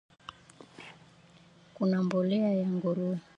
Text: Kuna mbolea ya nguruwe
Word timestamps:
Kuna 1.73 1.97
mbolea 2.03 2.53
ya 2.53 2.69
nguruwe 2.69 3.17